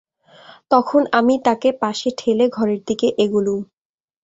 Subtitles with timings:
[0.71, 3.59] তখন আমি তাকে পাশে ঠেলে ঘরের দিকে এগোলুম।